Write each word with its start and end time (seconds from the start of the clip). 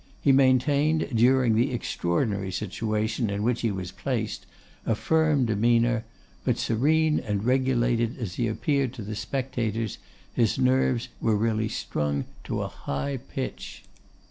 He 0.19 0.31
maintained, 0.31 1.09
during 1.13 1.53
the 1.53 1.71
extraordinary 1.71 2.51
situation 2.51 3.29
in 3.29 3.43
which 3.43 3.61
he 3.61 3.69
was 3.69 3.91
placed, 3.91 4.47
a 4.83 4.95
firm 4.95 5.45
demeanour; 5.45 6.05
but 6.43 6.57
serene 6.57 7.19
and 7.19 7.43
regulated 7.43 8.17
as 8.17 8.33
he 8.33 8.47
appeared 8.47 8.93
to 8.95 9.03
the 9.03 9.15
spectators, 9.15 9.99
his 10.33 10.57
nerves 10.57 11.09
were 11.21 11.35
really 11.35 11.69
strung 11.69 12.25
to 12.45 12.63
a 12.63 12.67
high 12.67 13.17
pitch. 13.17 13.83